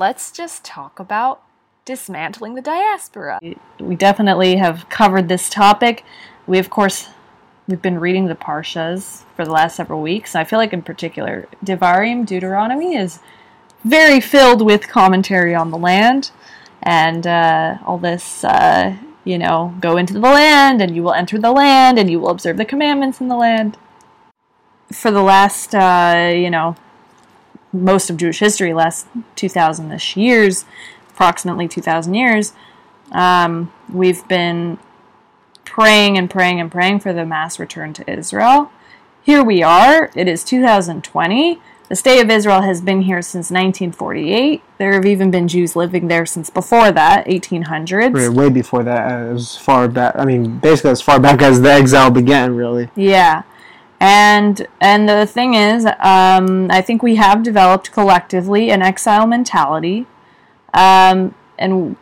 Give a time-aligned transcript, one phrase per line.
[0.00, 1.42] let's just talk about
[1.84, 3.38] dismantling the diaspora.
[3.78, 6.04] We definitely have covered this topic.
[6.46, 7.10] We, of course,
[7.68, 10.34] we've been reading the Parshas for the last several weeks.
[10.34, 13.20] I feel like, in particular, Devarim, Deuteronomy, is
[13.84, 16.30] very filled with commentary on the land
[16.82, 21.38] and uh, all this, uh, you know, go into the land and you will enter
[21.38, 23.76] the land and you will observe the commandments in the land.
[24.92, 26.74] For the last, uh, you know,
[27.72, 30.64] most of Jewish history, last 2,000 ish years,
[31.10, 32.52] approximately 2,000 years,
[33.12, 34.78] um, we've been
[35.64, 38.70] praying and praying and praying for the mass return to Israel.
[39.22, 40.10] Here we are.
[40.14, 41.60] It is 2020.
[41.88, 44.62] The state of Israel has been here since 1948.
[44.78, 48.14] There have even been Jews living there since before that, 1800s.
[48.14, 50.14] Way, way before that, as far back.
[50.16, 52.88] I mean, basically as far back as the exile began, really.
[52.94, 53.42] Yeah,
[54.00, 60.06] and and the thing is, um, I think we have developed collectively an exile mentality,
[60.72, 61.96] um, and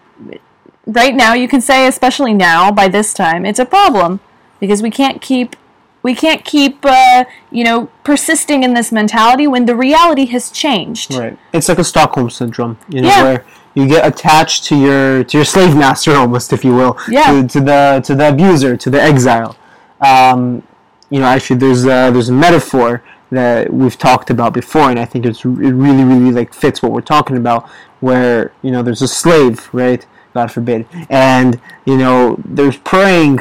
[0.86, 4.20] right now you can say, especially now by this time, it's a problem
[4.60, 5.56] because we can't keep
[6.04, 11.14] we can't keep uh, you know persisting in this mentality when the reality has changed.
[11.14, 11.36] Right.
[11.52, 13.22] It's like a Stockholm syndrome, you know, Yeah.
[13.24, 13.44] where
[13.74, 16.96] you get attached to your to your slave master almost, if you will.
[17.08, 17.42] Yeah.
[17.42, 19.56] To, to the to the abuser, to the exile.
[20.00, 20.62] Um,
[21.10, 25.04] you know, actually, there's a, there's a metaphor that we've talked about before, and I
[25.04, 27.68] think it's it really really like fits what we're talking about.
[28.00, 30.06] Where you know, there's a slave, right?
[30.34, 33.40] God forbid, and you know, there's praying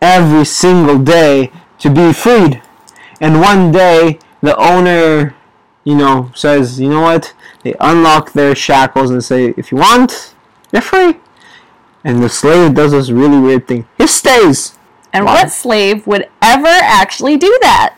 [0.00, 2.62] every single day to be freed.
[3.20, 5.34] And one day, the owner,
[5.84, 7.34] you know, says, you know what?
[7.62, 10.34] They unlock their shackles and say, if you want,
[10.72, 11.16] you're free.
[12.02, 13.86] And the slave does this really weird thing.
[13.98, 14.78] He stays.
[15.12, 17.96] And what slave would ever actually do that?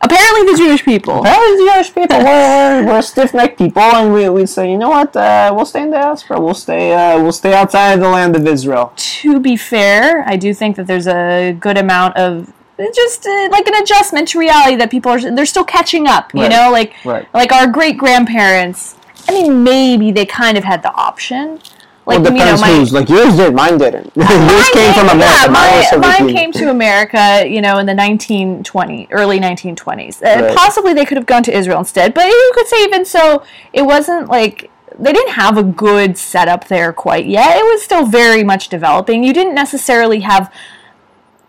[0.00, 1.20] Apparently, the Jewish people.
[1.20, 4.90] Apparently, the Jewish people, we're, we're, we're stiff-necked people, and we, we say, you know
[4.90, 5.16] what?
[5.16, 6.38] Uh, we'll stay in the diaspora.
[6.38, 6.92] We'll stay.
[6.92, 8.92] Uh, we'll stay outside the land of Israel.
[8.96, 12.52] to be fair, I do think that there's a good amount of
[12.94, 16.32] just uh, like an adjustment to reality that people are they're still catching up.
[16.34, 16.50] You Right.
[16.50, 17.26] know, like Right.
[17.34, 18.96] like our great grandparents.
[19.28, 21.58] I mean, maybe they kind of had the option.
[22.06, 22.92] Like well, you know, depends my whose.
[22.92, 24.12] Like yours did, mine didn't.
[24.16, 25.24] yours mine came from America.
[25.24, 26.36] Yeah, mine mine, Soviet mine Union.
[26.36, 30.22] came to America, you know, in the 1920 early 1920s.
[30.22, 30.56] Uh, Right.
[30.56, 33.82] Possibly they could have gone to Israel instead, but you could say even so, it
[33.82, 37.56] wasn't like they didn't have a good setup there quite yet.
[37.56, 39.24] It was still very much developing.
[39.24, 40.52] You didn't necessarily have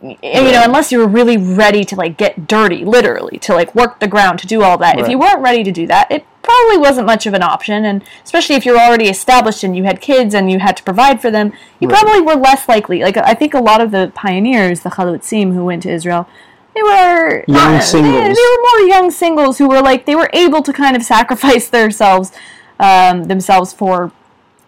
[0.02, 4.00] you know, unless you were really ready to like get dirty, literally, to like work
[4.00, 5.00] the ground, to do all that.
[5.00, 7.84] If you weren't ready to do that, it probably wasn't much of an option.
[7.84, 11.20] And especially if you're already established and you had kids and you had to provide
[11.22, 12.00] for them, you Right.
[12.00, 13.02] probably were less likely.
[13.02, 16.28] Like I think a lot of the pioneers, the Chalutzim who went to Israel,
[16.76, 18.14] they were Young uh, They, singles.
[18.24, 21.68] they were more young singles who were like they were able to kind of sacrifice
[21.78, 22.32] themselves,
[22.80, 24.12] um, themselves for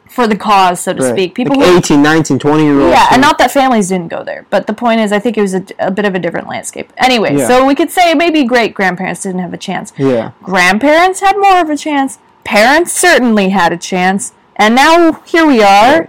[0.09, 1.11] for the cause, so to Right.
[1.13, 1.35] speak.
[1.35, 2.91] People like who 18, 19, 20 year olds.
[2.91, 5.41] yeah, and not that families didn't go there, but the point is, I think it
[5.41, 6.91] was a, a bit of a different landscape.
[6.97, 7.47] Anyway, Yeah.
[7.47, 9.93] so we could say maybe great grandparents didn't have a chance.
[9.97, 10.31] Yeah.
[10.43, 12.17] Grandparents had more of a chance.
[12.43, 16.07] Parents certainly had a chance, and now here we are.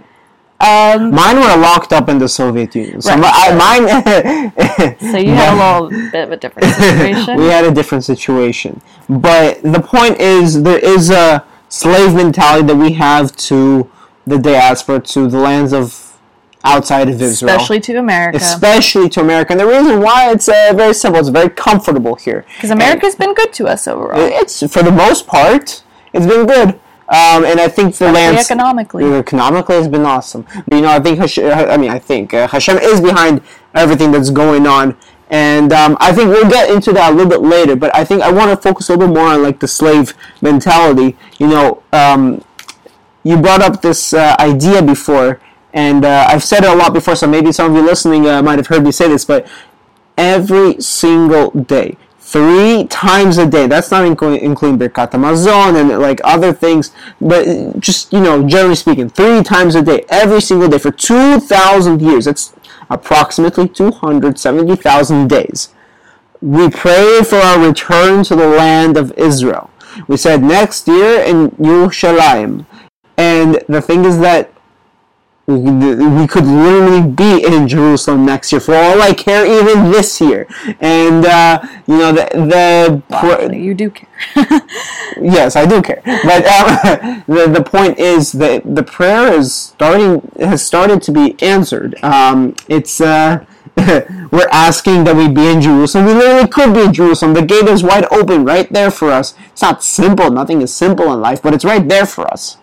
[0.59, 3.01] Um, Mine were locked up in the Soviet Union.
[3.01, 3.19] So Right.
[3.19, 4.97] my, I, mine.
[5.11, 7.37] so you had a little bit of a different situation.
[7.37, 8.79] we had a different situation.
[9.09, 13.89] But the point is, there is a slave mentality that we have to
[14.27, 16.19] the diaspora, to the lands of
[16.63, 17.49] outside of Israel.
[17.49, 19.53] especially to America, Especially to America.
[19.53, 22.45] And the reason why it's uh, very simple, it's very comfortable here.
[22.55, 25.83] because America's been good to us overall, It's, for the most part,
[26.13, 26.79] it's been good.
[27.07, 29.03] Um, and I think the land economically.
[29.05, 30.45] economically has been awesome.
[30.67, 33.41] But you know, I think Hashem, I mean, I think uh, Hashem is behind
[33.73, 34.95] everything that's going on,
[35.31, 37.75] and um, I think we'll get into that a little bit later.
[37.77, 40.13] But I think I want to focus a little bit more on like the slave
[40.41, 41.17] mentality.
[41.39, 42.43] You know, um,
[43.23, 45.39] you brought up this uh, idea before,
[45.73, 48.41] and uh, I've said it a lot before, so maybe some of you listening uh,
[48.41, 49.47] might have heard me say this, but
[50.17, 53.67] every single day, three times a day.
[53.67, 59.09] That's not including, Birkat Hamazon and like other things, but just you know, generally speaking,
[59.09, 62.25] three times a day, every single day for two thousand years.
[62.25, 62.53] That's
[62.91, 65.69] approximately two hundred seventy thousand days.
[66.41, 69.69] We pray for our return to the land of Israel.
[70.07, 72.65] We said next year in Yerushalayim,
[73.17, 74.53] and the thing is that
[75.47, 80.47] we, could literally be in Jerusalem next year for all I care, even this year.
[80.79, 84.07] And uh, you know the the Wow, you do care.
[85.21, 86.01] yes, I do care.
[86.05, 91.35] But um, the the point is that the prayer is starting has started to be
[91.41, 92.01] answered.
[92.03, 93.45] Um, it's uh,
[93.77, 96.05] we're asking that we be in Jerusalem.
[96.05, 97.33] We literally could be in Jerusalem.
[97.33, 99.33] The gate is wide open right there for us.
[99.51, 100.29] It's not simple.
[100.29, 102.57] Nothing is simple in life, but it's right there for us.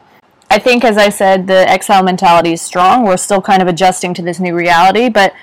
[0.50, 3.04] I think, as I said, the exile mentality is strong.
[3.04, 5.08] We're still kind of adjusting to this new reality.
[5.08, 5.34] But,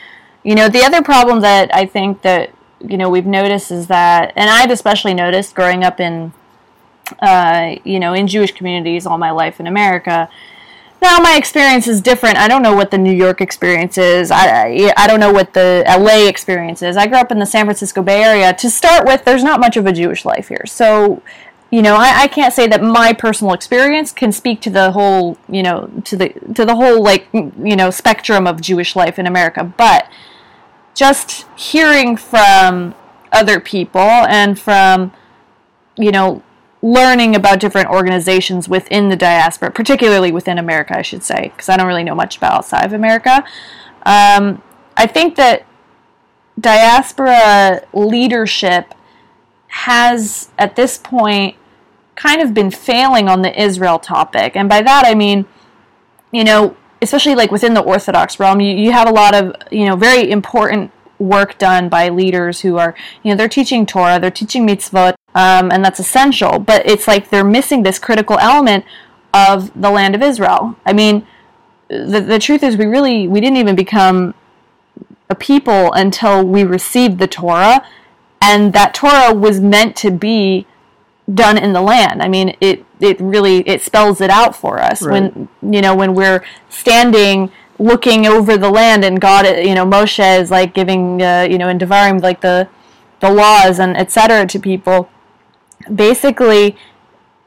[0.43, 4.33] you know, the other problem that I think that, you know, we've noticed is that,
[4.35, 6.33] and I've especially noticed growing up in,
[7.21, 10.27] uh, you know, in Jewish communities all my life in America.
[11.01, 12.37] Now, my experience is different.
[12.37, 14.31] I don't know what the New York experience is.
[14.31, 16.97] I, I, I don't know what the LA experience is.
[16.97, 18.53] I grew up in the San Francisco Bay Area.
[18.55, 20.63] To start with, there's not much of a Jewish life here.
[20.65, 21.21] So,
[21.71, 25.37] you know, I, I can't say that my personal experience can speak to the whole,
[25.49, 29.25] you know, to the to the whole like you know spectrum of Jewish life in
[29.25, 29.63] America.
[29.63, 30.07] But
[30.93, 32.95] just hearing from
[33.31, 35.11] other people and from,
[35.97, 36.41] you know,
[36.81, 41.77] learning about different organizations within the diaspora, particularly within America, I should say, because I
[41.77, 43.43] don't really know much about outside of America.
[44.05, 44.61] Um,
[44.95, 45.65] I think that
[46.59, 48.93] diaspora leadership
[49.75, 51.55] has, at this point,
[52.15, 54.55] kind of been failing on the Israel topic.
[54.55, 55.45] And by that I mean,
[56.31, 59.85] you know, especially like within the Orthodox realm, you, you have a lot of, you
[59.85, 64.31] know, very important work done by leaders who are, you know, they're teaching Torah, they're
[64.31, 66.57] teaching mitzvot, um, and that's essential.
[66.57, 68.85] But it's like they're missing this critical element
[69.33, 70.77] of the land of Israel.
[70.85, 71.27] I mean,
[71.89, 74.33] the, the truth is we really, we didn't even become
[75.29, 77.85] a people until we received the Torah,
[78.41, 80.67] and that Torah was meant to be
[81.33, 82.21] done in the land.
[82.21, 85.33] I mean, it it really it spells it out for us Right.
[85.33, 90.39] when you know when we're standing looking over the land and God, you know, Moshe
[90.39, 92.67] is like giving uh, you know in Devarim like the
[93.19, 94.45] the laws and etc.
[94.47, 95.09] to people.
[95.93, 96.75] Basically,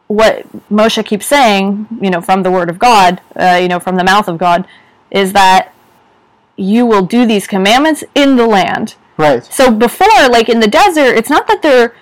[0.07, 3.97] what Moshe keeps saying, you know, from the Word of God, uh, you know, from
[3.97, 4.67] the mouth of God,
[5.11, 5.73] is that
[6.57, 8.97] you will do these commandments in the land.
[9.19, 9.45] Right.
[9.45, 11.95] So before, like in the desert, it's not that they're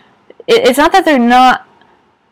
[0.47, 1.67] it's not that they're not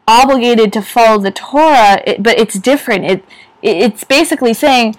[0.07, 3.05] obligated to follow the Torah, it, but it's different.
[3.05, 3.25] It,
[3.63, 4.95] it it's basically saying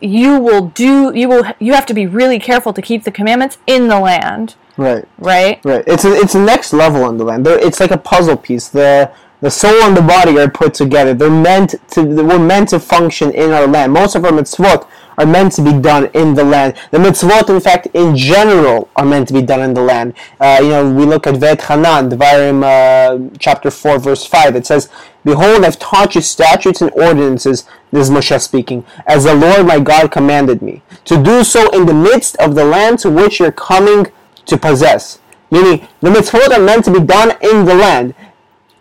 [0.00, 3.58] you will do you will you have to be really careful to keep the commandments
[3.66, 5.06] in the land, Right.
[5.18, 5.64] right?
[5.64, 5.84] Right.
[5.86, 7.46] It's a, it's the next level in the land.
[7.46, 8.68] It's like a puzzle piece.
[8.68, 11.14] The the soul and the body are put together.
[11.14, 12.02] They're meant to.
[12.02, 13.92] We're meant to function in our land.
[13.92, 14.86] Most of our mitzvot
[15.18, 16.74] are meant to be done in the land.
[16.90, 20.14] The mitzvot, in fact, in general, are meant to be done in the land.
[20.38, 24.56] Uh, you know, we look at Va'etchanan, Devarim, uh, chapter four, verse five.
[24.56, 24.88] It says,
[25.24, 29.80] "Behold, I've taught you statutes and ordinances." This is Moshe speaking, as the Lord my
[29.80, 33.52] God commanded me to do so in the midst of the land to which you're
[33.52, 34.06] coming
[34.46, 35.18] to possess.
[35.50, 38.14] Meaning, the mitzvot are meant to be done in the land,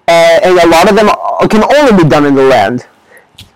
[0.09, 1.07] uh, and a lot of them
[1.50, 2.88] can only be done in the land.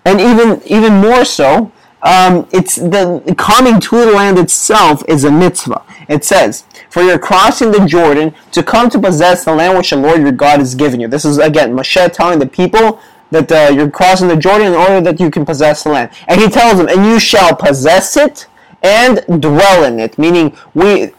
[0.04, 1.72] And even even more so,
[2.02, 5.82] um, it's the coming to the land itself is a mitzvah.
[6.08, 9.96] It says, "For you're crossing the Jordan to come to possess the land which the
[9.96, 13.72] Lord your God has given you." This is again Moshe telling the people that uh,
[13.74, 16.76] you're crossing the Jordan in order that you can possess the land, and he tells
[16.78, 18.46] them, "And you shall possess it
[18.82, 21.10] and dwell in it," meaning we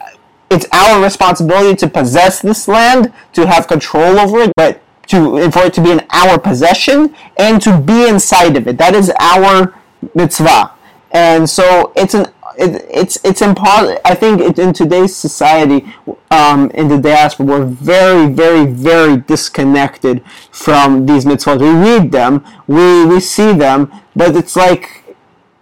[0.48, 5.52] it's our responsibility to possess this land, to have control over it, but to and
[5.52, 8.78] for it to be in our possession and to be inside of it.
[8.78, 9.74] That is our
[10.14, 10.72] mitzvah,
[11.12, 12.26] and so it's an
[12.58, 13.98] it, it's it's impossible.
[14.04, 15.86] I think it, in today's society,
[16.30, 21.60] um, in the diaspora, we're very, very, very disconnected from these mitzvot.
[21.60, 25.04] We read them, we we see them, but it's like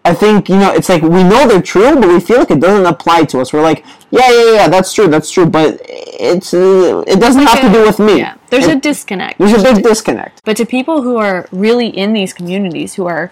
[0.04, 2.60] I think you know it's like we know they're true, but we feel like it
[2.60, 3.52] doesn't apply to us.
[3.52, 7.60] We're like, yeah, yeah, yeah, that's true, that's true, but it's uh, it doesn't have
[7.62, 8.18] to do with me.
[8.18, 9.38] Yeah, there's a disconnect.
[9.38, 10.42] there's a big disconnect.
[10.44, 13.30] But to people who are really in these communities, who are,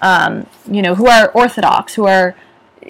[0.00, 2.34] um, you know, who are Orthodox, who are,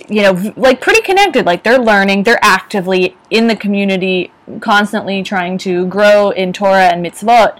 [0.09, 5.59] you know, like pretty connected, like they're learning, they're actively in the community, constantly trying
[5.59, 7.59] to grow in Torah and mitzvot,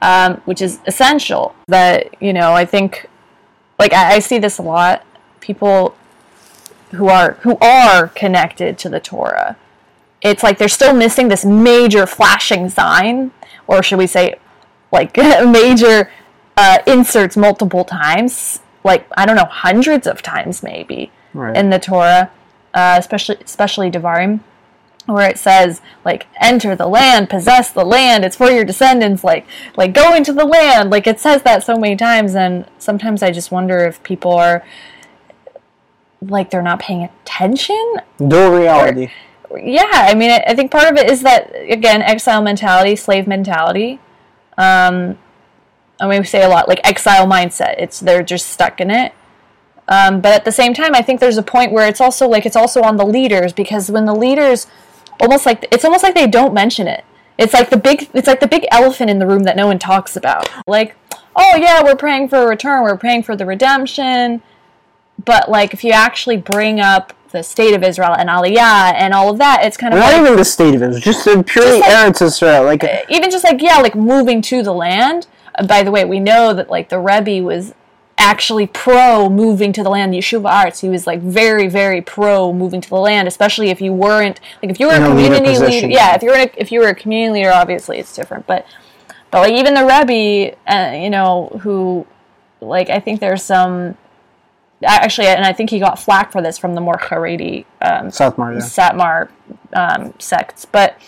[0.00, 1.54] um, which is essential.
[1.66, 3.08] That you know, I think,
[3.78, 5.04] like I, I see this a lot.
[5.40, 5.96] People
[6.92, 9.56] who are who are connected to the Torah
[10.22, 13.32] it's like they're still missing this major flashing sign,
[13.66, 14.34] or should we say,
[14.90, 16.10] like major
[16.56, 21.56] uh, inserts multiple times, like I don't know, hundreds of times maybe Right.
[21.56, 22.30] in the Torah,
[22.74, 24.40] uh, especially especially Devarim,
[25.06, 29.46] where it says like enter the land, possess the land, it's for your descendants, like
[29.76, 33.30] like go into the land, like it says that so many times, and sometimes I
[33.30, 34.62] just wonder if people are
[36.20, 39.10] like they're not paying attention Dual reality.
[39.56, 43.98] Yeah, I mean, I, think part of it is that again, exile mentality, slave mentality.
[44.58, 45.18] Um,
[46.00, 47.76] I mean, we say a lot like exile mindset.
[47.78, 49.12] It's they're just stuck in it.
[49.88, 52.46] Um, but at the same time, I think there's a point where it's also like
[52.46, 54.66] it's also on the leaders because when the leaders
[55.20, 57.04] almost like it's almost like they don't mention it.
[57.38, 59.78] It's like the big it's like the big elephant in the room that no one
[59.78, 60.48] talks about.
[60.66, 60.96] Like
[61.36, 64.42] oh yeah, we're praying for a return, we're praying for the redemption.
[65.24, 69.30] But like, if you actually bring up the state of Israel and Aliyah and all
[69.30, 71.78] of that, it's kind of Not like, even the state of Israel, just the purely
[71.78, 72.64] Just like- Eretz Israel.
[72.64, 75.26] Like, even just like yeah, like moving to the land.
[75.54, 77.74] Uh, by the way, we know that like the Rebbe was
[78.18, 80.14] actually pro moving to the land.
[80.14, 83.92] Yishuv Ha'aretz, he was like very, very pro moving to the land, especially if you
[83.92, 85.88] weren't like if you were In a community leader.
[85.88, 88.46] Yeah, if you were a, if you were a community leader, obviously it's different.
[88.46, 88.66] But
[89.30, 92.06] but like even the Rebbe, uh, you know, who
[92.60, 93.96] like I think there's some
[94.84, 98.54] actually, and I think he got flack for this from the more Haredi um, Satmar,
[98.54, 98.60] yeah.
[98.60, 99.28] Satmar
[99.72, 100.64] um, sects.
[100.64, 100.98] But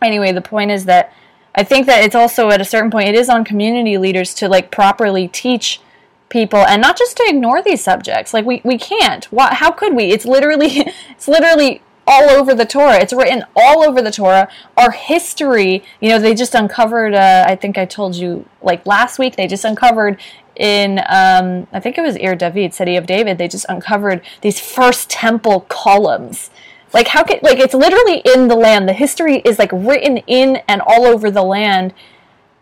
[0.00, 1.12] anyway, the point is that
[1.54, 4.48] I think that it's also at a certain point it is on community leaders to
[4.48, 5.80] like properly teach
[6.28, 8.32] people and not just to ignore these subjects.
[8.32, 9.26] Like we, we can't.
[9.26, 10.06] Why, how could we?
[10.06, 10.78] It's literally
[11.10, 13.00] it's literally all over the Torah.
[13.00, 14.48] It's written all over the Torah.
[14.76, 17.14] Our history, you know, they just uncovered.
[17.14, 19.36] Uh, I think I told you like last week.
[19.36, 20.20] They just uncovered
[20.56, 23.38] in um, I think it was Ir David, City of David.
[23.38, 26.50] They just uncovered these first temple columns.
[26.92, 28.88] Like how could like it's literally in the land.
[28.88, 31.94] The history is like written in and all over the land.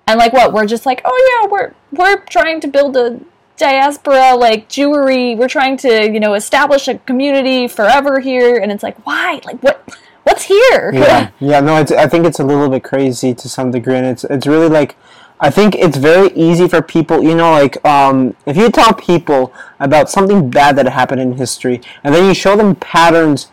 [0.07, 0.53] And like what?
[0.53, 3.21] We're just like, oh yeah, we're we're trying to build a
[3.61, 5.37] diaspora like Jewry.
[5.37, 9.41] We're trying to, you know, establish a community forever here and it's like, why?
[9.45, 9.89] Like what
[10.25, 10.91] what's here?
[10.93, 11.61] yeah, yeah.
[11.61, 14.47] No, it's, I think it's a little bit crazy to some degree, and it's it's
[14.47, 14.97] really like
[15.41, 17.23] I think it's very easy for people.
[17.23, 21.81] You know, like um, if you tell people about something bad that happened in history,
[22.05, 23.51] and then you show them patterns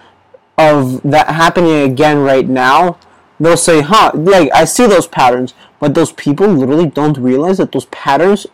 [0.58, 2.98] of that happening again right now,
[3.40, 7.72] they'll say, "Huh, like I see those patterns," but those people literally don't realize that
[7.72, 8.48] those patterns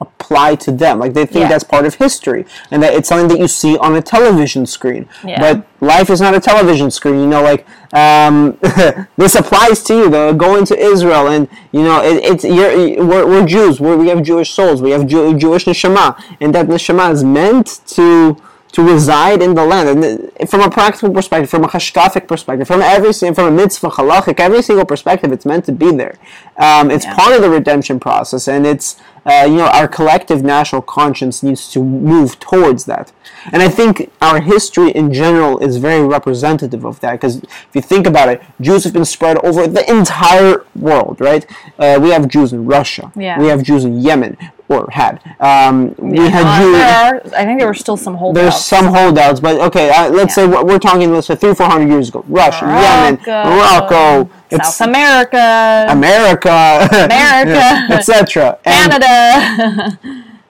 [0.00, 0.98] apply to them.
[0.98, 1.48] Like they think Yeah.
[1.48, 5.08] that's part of history, and that it's something that you see on a television screen.
[5.24, 5.40] Yeah.
[5.40, 7.18] But life is not a television screen.
[7.20, 8.58] You know, like um,
[9.16, 10.10] this applies to you.
[10.10, 13.80] The going to Israel, and you know, it, it's you're, we're, we're Jews.
[13.80, 14.82] We're, we have Jewish souls.
[14.82, 18.36] We have Jew, Jewish neshama, and that neshama is meant to
[18.76, 19.88] to reside in the land.
[19.88, 23.88] And uh, from a practical perspective, from a hashkafic perspective, from every from a mitzvah
[23.88, 26.16] halachic, every single perspective, it's meant to be there.
[26.58, 27.14] Um, it's Yeah.
[27.20, 28.88] part of the redemption process, and it's
[29.24, 31.78] uh, you know our collective national conscience needs to
[32.12, 33.06] move towards that.
[33.52, 33.92] And I think
[34.28, 37.36] our history in general is very representative of that because
[37.68, 40.56] if you think about it, Jews have been spread over the entire
[40.88, 41.44] world, right?
[41.78, 43.10] Uh, we have Jews in Russia.
[43.16, 43.40] Yeah.
[43.40, 44.36] We have Jews in Yemen,
[44.68, 45.20] or had.
[45.40, 46.72] Um, we Uh, had Jews.
[46.76, 48.42] there are, I think there were still some holdouts.
[48.42, 50.44] There's some holdouts, but okay, uh, let's Yeah.
[50.44, 52.24] say we're, talking, let's say three, four hundred years ago.
[52.28, 57.94] Russia, Yemen, Morocco, South America, America, America.
[57.94, 58.58] etc.
[58.64, 59.98] Canada.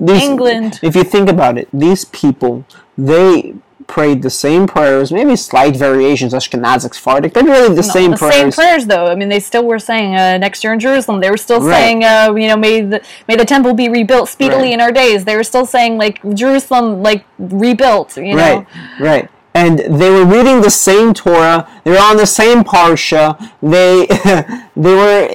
[0.01, 0.81] these- England.
[0.83, 2.65] If you think about it, these people,
[2.99, 3.55] they
[3.87, 8.35] prayed the same prayers, maybe slight variations, Ashkenazic, Sephardic, but really the same the prayers.
[8.35, 9.07] same prayers though.
[9.07, 11.21] I mean, they still were saying uh, next year in Jerusalem.
[11.21, 11.75] They were still Right.
[11.77, 14.73] saying, uh, you know, may the may the temple be rebuilt speedily Right.
[14.75, 15.25] in our days.
[15.25, 18.17] They were still saying like Jerusalem like rebuilt.
[18.17, 18.67] You know, Right,
[19.01, 19.29] right.
[19.55, 21.67] And they were reading the same Torah.
[21.85, 23.39] They were on the same parsha.
[23.63, 24.07] They
[24.77, 25.31] they were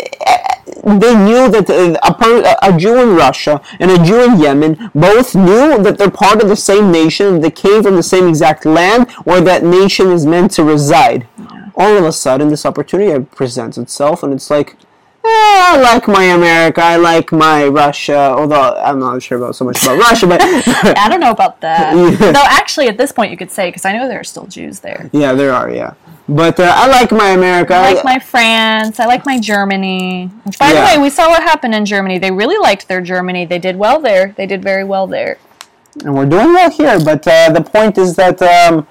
[0.84, 5.82] they knew that a, a Jew in Russia and a Jew in Yemen both knew
[5.84, 7.42] that they're part of the same nation.
[7.42, 11.28] They came from the same exact land where that nation is meant to reside.
[11.76, 14.78] All of a sudden, this opportunity presents itself, and it's like.
[15.24, 15.28] "Eh,
[15.74, 16.82] I like my America.
[16.82, 18.34] I like my Russia.
[18.38, 20.42] Although I'm not sure about so much about Russia, but
[20.98, 21.94] I don't know about that.
[22.22, 22.32] Yeah.
[22.32, 24.80] Though actually, at this point, you could say because I know there are still Jews
[24.80, 25.10] there.
[25.14, 25.70] Yeah, there are.
[25.70, 25.94] Yeah,
[26.28, 27.74] but uh, I like my America.
[27.76, 29.00] I like my France.
[29.00, 30.32] I like my Germany.
[30.60, 30.74] By Yeah.
[30.74, 32.18] the way, we saw what happened in Germany.
[32.18, 33.46] They really liked their Germany.
[33.46, 34.34] They did well there.
[34.38, 35.38] They did very well there.
[36.04, 36.98] and we're doing well here.
[37.00, 38.88] But uh, the point is that um,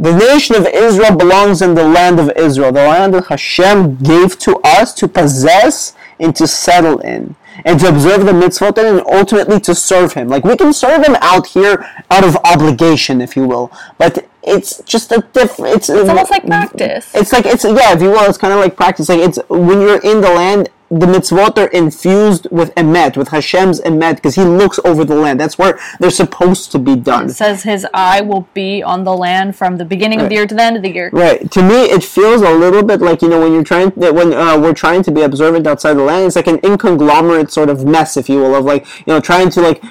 [0.00, 4.38] the nation of Israel belongs in the land of Israel, the land that Hashem gave
[4.38, 7.36] to us to possess and to settle in.
[7.64, 10.28] And to observe the mitzvot and ultimately to serve Him.
[10.28, 13.70] Like we can serve Him out here out of obligation, if you will.
[13.98, 15.76] But it's just a different.
[15.76, 17.14] It's, It's almost like practice.
[17.14, 19.10] It's like it's yeah, if you will, it's kind of like practice.
[19.10, 23.80] Like it's when you're in the land, the mitzvot are infused with emet, with Hashem's
[23.82, 25.38] emet, because He looks over the land.
[25.40, 27.26] That's where they're supposed to be done.
[27.26, 30.46] It says his eye will be on the land from the beginning of the year
[30.48, 31.10] to the end of the year.
[31.12, 31.48] Right.
[31.52, 34.58] To me, it feels a little bit like you know when you're trying when uh,
[34.58, 36.26] we're trying to be observant outside the land.
[36.26, 39.50] It's like an inconglomerate sort of mess, if you will, of like you know trying
[39.50, 39.82] to like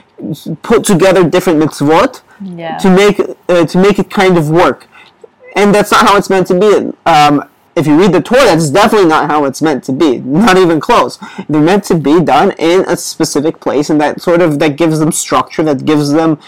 [0.64, 2.78] put together different mitzvot Yeah.
[2.78, 4.88] to make uh, to make it kind of work,
[5.56, 6.92] and that's not how it's meant to be.
[7.06, 10.20] Um, if you read the Torah, that's definitely not how it's meant to be.
[10.20, 11.18] Not even close.
[11.48, 15.00] They're meant to be done in a specific place, and that sort of that gives
[15.00, 16.40] them structure, that gives them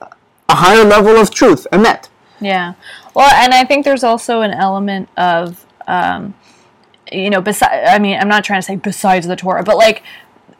[0.00, 2.08] a higher level of truth, emet.
[2.40, 2.74] Yeah.
[3.14, 6.34] Well, and I think there's also an element of, um,
[7.10, 10.02] you know, besides, I mean, I'm not trying to say besides the Torah, but like,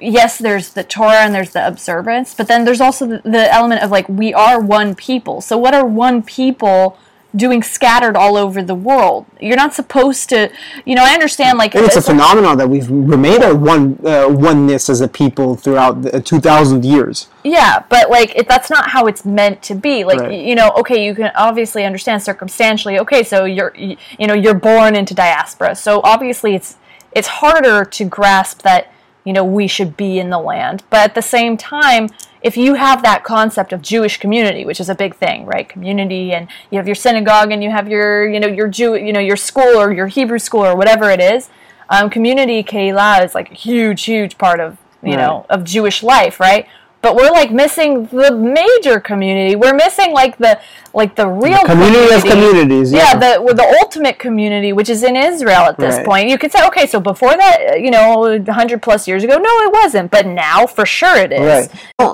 [0.01, 3.83] yes, there's the Torah and there's the observance, but then there's also the, the element
[3.83, 5.41] of like we are one people.
[5.41, 6.99] So what are one people
[7.37, 9.27] doing scattered all over the world?
[9.41, 10.51] You're not supposed to,
[10.85, 11.05] you know.
[11.05, 14.89] I understand like And it's a it's- phenomenon that we've remained our one uh, oneness
[14.89, 17.29] as a people throughout the, uh, two thousand years.
[17.43, 20.05] Yeah, but like it, that's not how it's meant to be.
[20.05, 20.41] Like Right.
[20.41, 22.99] you know, okay, you can obviously understand circumstantially.
[23.01, 26.77] Okay, so you're y- you know you're born into diaspora, so obviously it's
[27.13, 28.91] it's harder to grasp that
[29.25, 30.83] you know we should be in the land.
[30.91, 32.09] But at the same time,
[32.45, 35.67] if you have that concept of Jewish community, which is a big thing, right?
[35.67, 39.13] Community, and you have your synagogue, and you have your you know your Jew you
[39.13, 41.49] know your school or your Hebrew school or whatever it is.
[41.89, 46.39] Um, community keilah is like a huge, huge part of you know of Jewish life,
[46.39, 46.69] right?
[47.05, 49.57] But we're like missing the major community.
[49.57, 50.59] We're missing like the
[50.95, 53.15] like the real community of communities, Yeah, yeah.
[53.39, 56.07] the the ultimate community, which is in Israel at this Right.
[56.07, 56.29] point.
[56.31, 59.53] You could say, okay, so before that, uh, you know, hundred plus years ago, no,
[59.67, 60.11] it wasn't.
[60.11, 61.41] But now, for sure, it is.
[61.41, 61.69] Right.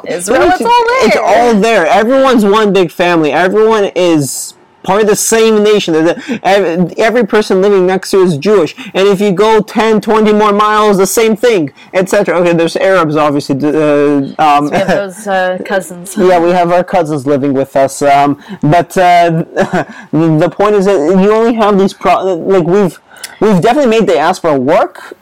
[0.08, 1.06] Israel, But it's all there.
[1.06, 1.86] It's all there.
[1.86, 3.30] Everyone's one big family.
[3.32, 5.94] Everyone is part of the same nation.
[6.44, 8.74] Every person living next to you is Jewish.
[8.94, 12.38] And if you go 10, 20 more miles, the same thing, etc.
[12.40, 13.56] Okay, there's Arabs, obviously.
[13.56, 16.16] Uh, um, We have those uh, cousins.
[16.18, 18.02] yeah, we have our cousins living with us.
[18.02, 19.30] Um, but uh,
[20.12, 23.00] the point is that you only have these pro- like we've
[23.40, 25.16] we've definitely made the diaspora work.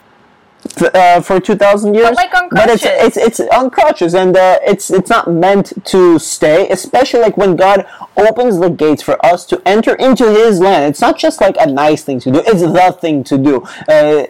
[0.77, 4.59] Uh, for two thousand years, like on but it's it's it's on crutches, and uh,
[4.61, 6.69] it's it's not meant to stay.
[6.69, 7.85] Especially like when God
[8.15, 10.85] opens the gates for us to enter into His land.
[10.85, 13.61] It's not just like a nice thing to do; it's the thing to do.
[13.89, 14.25] Uh,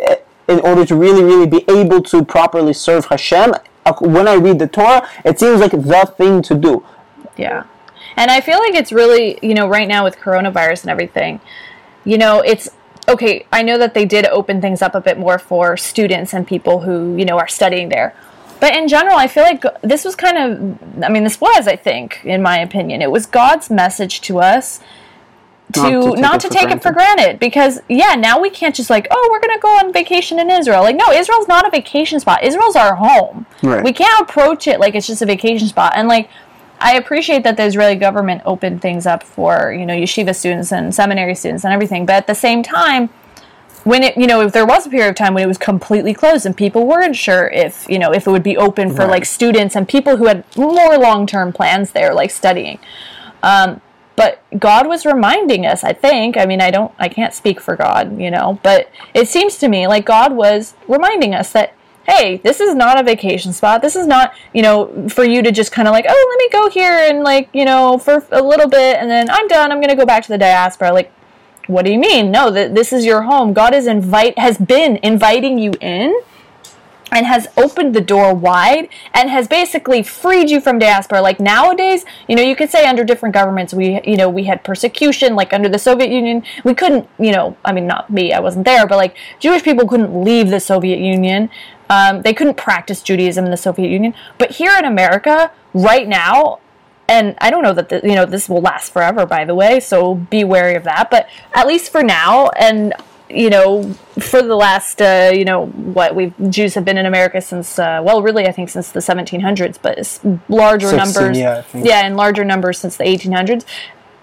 [0.48, 3.54] in order to really, really be able to properly serve Hashem,
[3.86, 6.84] uh, when I read the Torah, it seems like the thing to do.
[7.38, 7.66] Yeah.
[8.18, 11.40] And I feel like it's really, you know, right now with coronavirus and everything,
[12.04, 12.70] you know, it's
[13.10, 13.46] okay.
[13.52, 16.82] I know that they did open things up a bit more for students and people
[16.82, 18.16] who, you know, are studying there.
[18.60, 21.76] But in general, I feel like this was kind of, I mean, this was, I
[21.78, 24.82] think, in my opinion, it was God's message to us
[25.74, 29.30] to not to take, it, for granted because yeah now we can't just like oh
[29.32, 32.76] we're gonna go on vacation in israel like no israel's not a vacation spot israel's
[32.76, 33.84] our home Right.
[33.84, 36.28] we can't approach it like it's just a vacation spot and like
[36.80, 40.94] i appreciate that the israeli government opened things up for you know yeshiva students and
[40.94, 43.10] seminary students and everything but at the same time
[43.84, 46.14] when it you know if there was a period of time when it was completely
[46.14, 49.10] closed and people weren't sure if you know if it would be open for Right.
[49.12, 52.80] like students and people who had more long-term plans there like studying
[53.44, 53.82] um,
[54.16, 56.36] but God was reminding us, I think.
[56.36, 59.70] I mean, I don't, I can't speak for God, you know, but it seems to
[59.70, 61.74] me like God was reminding us that,
[62.10, 63.82] hey, this is not a vacation spot.
[63.82, 66.50] This is not, you know, for you to just kind of like, oh, let me
[66.60, 69.72] go here and like, you know, for a little bit and then I'm done.
[69.72, 70.92] I'm going to go back to the diaspora.
[70.92, 71.12] Like,
[71.68, 72.32] what do you mean?
[72.32, 73.54] No, that this is your home.
[73.54, 76.20] God is invite has been inviting you in
[77.12, 82.06] and has opened the door wide and has basically freed you from diaspora like nowadays
[82.28, 85.54] you know you could say under different governments we you know we had persecution like
[85.54, 88.86] under the soviet union we couldn't you know i mean not me i wasn't there
[88.88, 91.50] but like jewish people couldn't leave the soviet union
[91.92, 96.60] um, they couldn't practice judaism in the soviet union but here in america right now
[97.10, 99.80] and I don't know that the, you know this will last forever, by the way.
[99.80, 101.10] So be wary of that.
[101.10, 102.94] But at least for now, and
[103.30, 103.84] you know,
[104.20, 108.02] for the last uh, you know what we Jews have been in America since uh,
[108.04, 109.98] well, really I think since the 1700s, but
[110.50, 113.66] larger 16, numbers, yeah, yeah, in larger numbers since the 1800s.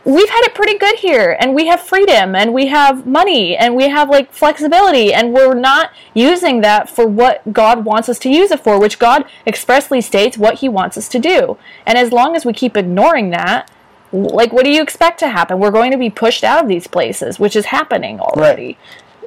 [0.04, 3.74] We've had it pretty good here, and we have freedom, and we have money, and
[3.74, 8.28] we have like flexibility, and we're not using that for what God wants us to
[8.28, 11.58] use it for, which God expressly states what He wants us to do.
[11.84, 13.68] And as long as we keep ignoring that,
[14.24, 15.58] like, what do you expect to happen?
[15.58, 18.78] We're going to be pushed out of these places, which is happening already.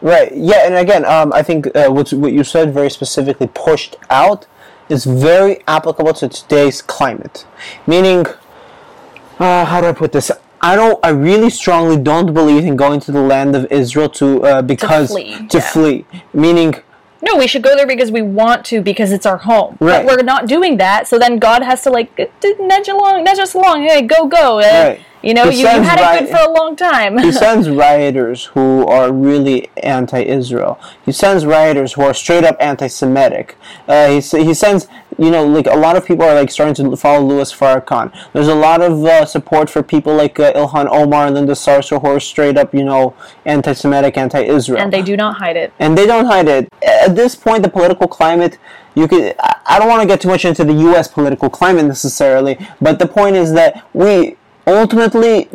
[0.02, 0.32] Right.
[0.32, 0.36] right.
[0.36, 4.48] Yeah, and again, um, I think uh, what what you said very specifically, pushed out,
[4.90, 7.46] is very applicable to today's climate.
[7.88, 8.26] Meaning,
[9.40, 10.32] uh, how do I put this?
[10.62, 11.00] I don't.
[11.04, 15.12] I really strongly don't believe in going to the land of Israel to uh, because
[15.12, 15.72] flee, to yeah.
[15.72, 16.06] flee.
[16.34, 16.76] Meaning,
[17.22, 19.78] No, we should go there because we want to, because it's our home.
[19.80, 20.06] Right.
[20.06, 22.18] But we're not doing that, so then God has to like
[22.60, 23.84] nudge along, nudge us along.
[23.84, 24.60] Hey, go, go.
[24.60, 25.00] Uh, Right.
[25.22, 27.18] You know, you, you had it good for a long time.
[27.18, 30.80] he sends rioters who are really anti-Israel.
[31.06, 33.58] He sends rioters who are straight up anti-Semitic.
[33.86, 34.88] Uh, he he sends
[35.20, 38.12] you know like a lot of people are like starting to follow Louis Farrakhan.
[38.34, 42.02] There's a lot of uh, support for people like uh, Ilhan Omar and Linda Sarsour
[42.02, 43.14] who are straight up you know
[43.46, 45.74] anti-Semitic, anti-Israel and they do not hide it.
[45.80, 46.68] and they don't hide it.
[47.08, 48.58] At this point, the political climate,
[48.96, 49.36] you could.
[49.40, 51.08] I I don't want to get too much into the U.S.
[51.08, 55.48] political climate necessarily, but the point is that we ultimately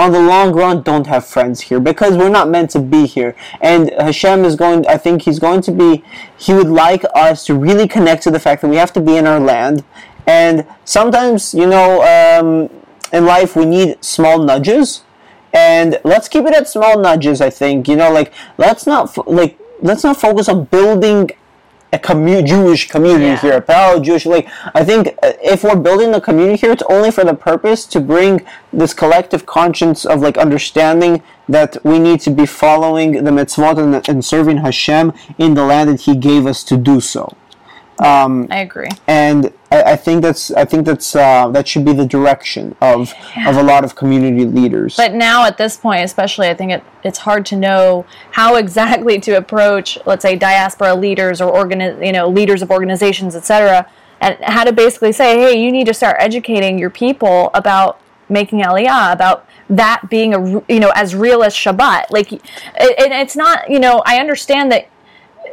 [0.00, 3.36] on the long run don't have friends here because we're not meant to be here.
[3.60, 4.86] And Hashem is going.
[4.86, 6.02] I think he's going to be.
[6.38, 9.16] He would like us to really connect to the fact that we have to be
[9.18, 9.84] in our land.
[10.26, 12.70] And sometimes, you know, um,
[13.12, 15.02] in life we need small nudges.
[15.52, 17.42] And let's keep it at small nudges.
[17.42, 21.30] I think you know, like let's not like let's not focus on building
[21.92, 23.36] a commu- Jewish community Yeah.
[23.40, 24.24] here, a parallel Jewish.
[24.26, 27.84] Like I think uh, if we're building a community here, it's only for the purpose
[27.86, 33.30] to bring this collective conscience of like understanding that we need to be following the
[33.30, 37.34] mitzvot and, and serving Hashem in the land that He gave us to do so.
[37.98, 38.88] Um, I agree.
[39.06, 43.12] and I, I think that's I think that's uh, that should be the direction of
[43.46, 44.96] of a lot of community leaders.
[44.96, 49.20] But now at this point, especially, I think it, it's hard to know how exactly
[49.20, 53.88] to approach, let's say, diaspora leaders or organi- you know leaders of organizations, etc.,
[54.20, 58.60] and how to basically say, hey, you need to start educating your people about making
[58.60, 62.06] aliyah, about that being a you know as real as Shabbat.
[62.10, 62.42] Like, it,
[62.76, 64.88] and it's not you know I understand that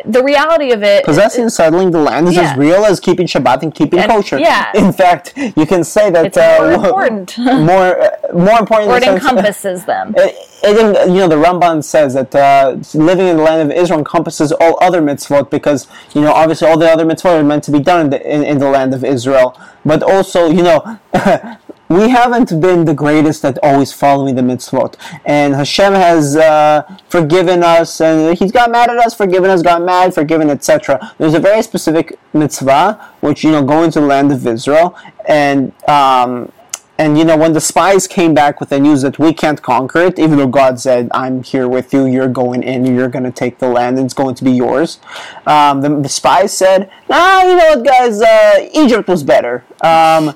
[0.06, 1.04] the reality of it.
[1.06, 2.52] Possessing and settling the land is Yeah.
[2.52, 4.38] as real as keeping Shabbat and keeping And- kosher.
[4.40, 4.72] yeah.
[4.76, 6.72] In fact, you can say that It's uh, more
[7.08, 7.38] important.
[7.38, 8.92] more uh, more important.
[8.92, 10.16] or it encompasses them.
[10.64, 14.00] It, it, you know, the Ramban says that uh, living in the land of Israel
[14.00, 17.72] encompasses all other mitzvot because, you know, obviously all the other mitzvot are meant to
[17.72, 19.56] be done in the, in, in the land of Israel.
[19.86, 20.98] But also, you know,
[21.90, 24.96] we haven't been the greatest at always following the mitzvot.
[25.26, 29.82] And Hashem has uh, forgiven us, and He's got mad at us, forgiven us, got
[29.82, 31.14] mad, forgiven, etc.
[31.18, 34.98] There's a very specific mitzvah, which, you know, going to the land of Israel,
[35.28, 36.52] and um,
[37.00, 40.00] and you know, when the spies came back with the news that we can't conquer
[40.00, 42.06] it, even though God said, "I'm here with you.
[42.06, 42.86] You're going in.
[42.86, 43.98] You're going to take the land.
[43.98, 45.00] And it's going to be yours,"
[45.46, 48.20] um, the, the spies said, "Nah, you know what, guys?
[48.20, 50.36] Uh, Egypt was better." Um,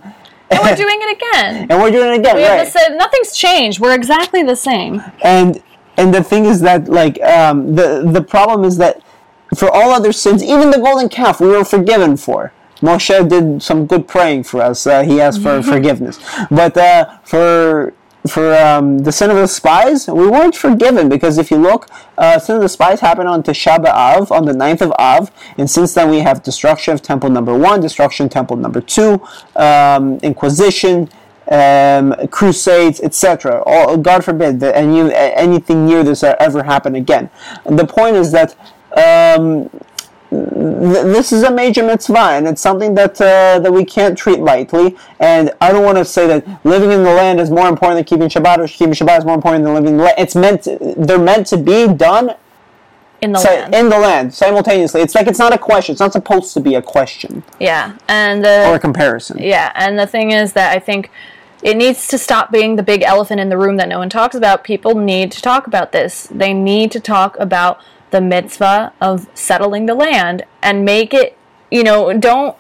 [0.52, 1.68] and we're doing it again.
[1.70, 2.68] and we're doing it again, We have right?
[2.68, 3.80] say nothing's changed.
[3.80, 5.02] We're exactly the same.
[5.24, 5.62] and
[5.98, 9.02] and the thing is that like um, the the problem is that
[9.56, 12.54] for all other sins, even the golden calf, we were forgiven for.
[12.82, 14.88] Moshe did some good praying for us.
[14.88, 16.18] Uh, he asked for forgiveness,
[16.50, 17.94] but uh, for
[18.28, 22.38] for um, the sin of the spies, we weren't forgiven because if you look, uh,
[22.38, 25.94] sin of the spies happened on Tisha B'Av, on the 9th of Av, and since
[25.94, 29.22] then we have destruction of temple number one, destruction of temple number two,
[29.56, 31.10] um, Inquisition,
[31.50, 33.64] um, crusades, etc.
[34.02, 37.30] God forbid that any anything near this ever happen again.
[37.66, 38.56] And the point is that
[38.96, 39.70] um,
[40.32, 44.96] this is a major mitzvah, and it's something that uh, that we can't treat lightly.
[45.20, 48.06] And I don't want to say that living in the land is more important than
[48.06, 50.16] keeping Shabbat, or keeping Shabbat is more important than living in the land.
[50.18, 52.34] It's meant to, they're meant to be done
[53.22, 53.76] In the si- land.
[53.76, 55.02] in the land simultaneously.
[55.02, 55.92] It's like it's not a question.
[55.94, 57.98] It's not supposed to be a question yeah.
[58.08, 59.38] And the or a comparison.
[59.40, 61.12] Yeah, and the thing is that I think
[61.62, 64.36] it needs to stop being the big elephant in the room that no one talks
[64.36, 64.64] about.
[64.64, 66.28] People need to talk about this.
[66.32, 71.38] They need to talk about the mitzvah of settling the land and make it,
[71.70, 72.56] you know, don't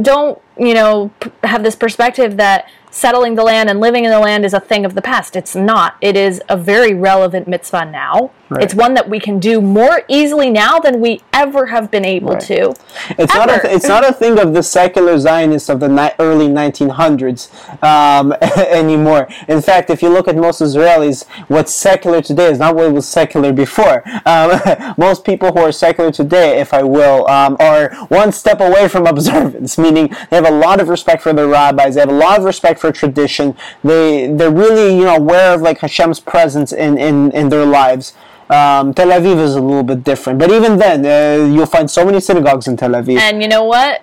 [0.00, 1.10] don't, you know,
[1.42, 4.84] have this perspective that settling the land and living in the land is a thing
[4.84, 5.36] of the past.
[5.36, 5.96] It's not.
[6.00, 8.30] It is a very relevant mitzvah now.
[8.48, 8.62] Right.
[8.62, 12.34] It's one that we can do more easily now than we ever have been able
[12.34, 12.42] Right.
[12.42, 12.74] to.
[13.18, 13.66] It's not Ever.
[13.66, 17.48] a it's not a thing of the secular Zionists of the ni- early 1900s
[17.82, 18.32] um,
[18.68, 19.26] anymore.
[19.48, 23.08] In fact, if you look at most Israelis, what's secular today is not what was
[23.08, 24.04] secular before.
[24.24, 24.60] Um,
[24.96, 29.06] most people who are secular today, if I will, um, are one step away from
[29.14, 32.38] observance, meaning they have a lot of respect for their rabbis, they have a lot
[32.38, 33.56] of respect for tradition.
[33.82, 38.14] They they're really you know aware of like Hashem's presence in in, in their lives.
[38.48, 42.04] Um, Tel Aviv is a little bit different, but even then, uh, you'll find so
[42.04, 43.18] many synagogues in Tel Aviv.
[43.18, 44.02] And you know what?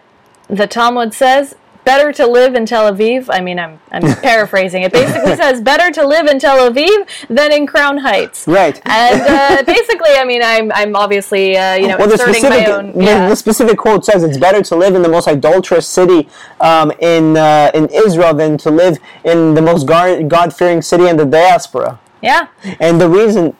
[0.50, 3.28] The Talmud says better to live in Tel Aviv.
[3.30, 4.84] I mean, I'm, I'm paraphrasing.
[4.84, 8.48] It basically says better to live in Tel Aviv than in Crown Heights.
[8.48, 8.82] Right.
[8.86, 12.66] And uh, basically, I mean, I'm, I'm obviously, uh, you know, well, the specific, my
[12.66, 12.94] own.
[12.98, 13.30] the, Yeah.
[13.30, 16.28] the specific quote says it's better to live in the most idolatrous city
[16.62, 21.18] um, in uh, in Israel than to live in the most God fearing city in
[21.18, 22.00] the diaspora.
[22.22, 22.48] yeah.
[22.80, 23.56] And the reason,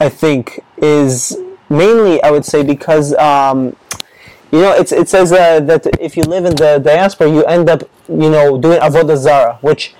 [0.00, 1.36] I think, is
[1.68, 3.76] mainly I would say because um,
[4.52, 7.68] you know it's, it says uh, that if you live in the diaspora, you end
[7.68, 9.94] up you know doing avodah zara, which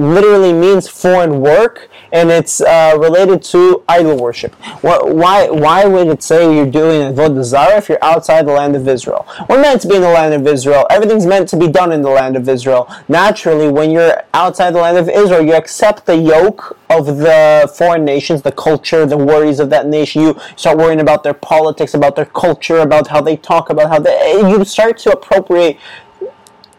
[0.00, 4.54] literally means foreign work, and it's uh, related to idol worship.
[4.82, 5.50] Wh- Why?
[5.50, 9.26] Why would it say you're doing avodah zara if you're outside the land of Israel?
[9.48, 10.86] We're meant to be in the land of Israel.
[10.90, 12.88] Everything's meant to be done in the land of Israel.
[13.08, 18.04] Naturally, when you're outside the land of Israel, you accept the yoke of the foreign
[18.04, 20.22] nations, the culture, the worries of that nation.
[20.22, 23.98] You start worrying about their politics, about their culture, about how they talk, about how
[23.98, 24.40] they.
[24.40, 25.78] You start to appropriate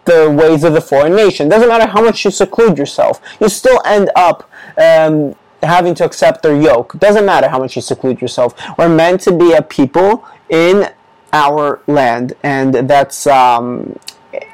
[0.05, 1.49] the ways of the foreign nation.
[1.49, 6.41] Doesn't matter how much you seclude yourself, you still end up um, having to accept
[6.41, 6.97] their yoke.
[6.97, 8.55] Doesn't matter how much you seclude yourself.
[8.77, 10.89] We're meant to be a people in
[11.31, 13.27] our land, and that's.
[13.27, 13.99] Um,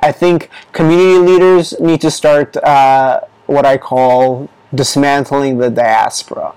[0.01, 6.53] I think community leaders need to start uh, what I call dismantling the diaspora.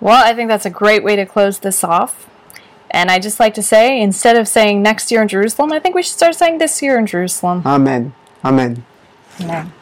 [0.00, 2.28] Well, I think that's a great way to close this off.
[2.90, 5.94] And I just like to say, instead of saying next year in Jerusalem, I think
[5.94, 7.62] we should start saying this year in Jerusalem.
[7.64, 8.14] Amen.
[8.44, 8.84] Amen.
[9.40, 9.72] Amen.